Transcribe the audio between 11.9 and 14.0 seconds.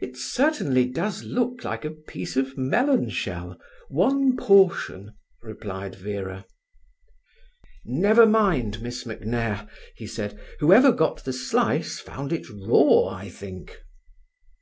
found it raw, I think."